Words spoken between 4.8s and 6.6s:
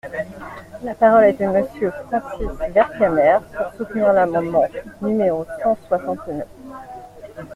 numéro cent soixante-neuf.